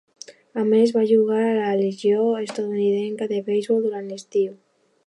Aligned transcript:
A 0.61 0.63
més, 0.69 0.93
va 0.95 1.03
jugar 1.11 1.43
a 1.49 1.53
la 1.59 1.75
legió 1.83 2.25
Estatunidenca 2.47 3.31
de 3.35 3.45
Beisbol 3.51 3.87
durant 3.89 4.15
l'estiu. 4.15 4.55